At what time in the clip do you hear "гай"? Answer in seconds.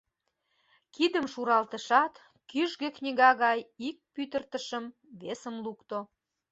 3.43-3.59